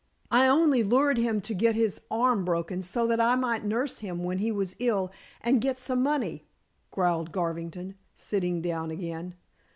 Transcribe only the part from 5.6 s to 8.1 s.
get some money," growled Garvington,